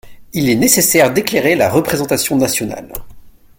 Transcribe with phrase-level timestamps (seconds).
[0.33, 2.91] Il est nécessaire d’éclairer la représentation nationale.